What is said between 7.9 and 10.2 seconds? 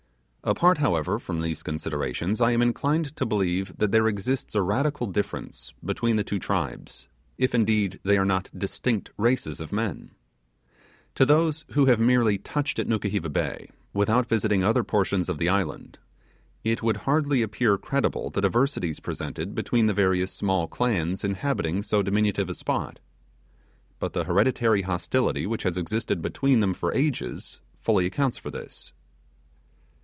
they are not distinct races of men.